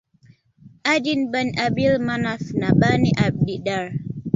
[0.93, 3.89] Adiyy Bani Abdil Manaaf na Bani Abdid Daar